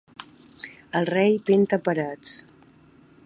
El 0.99 1.05
rei 1.11 1.37
pinta 1.51 1.81
parets. 1.89 2.33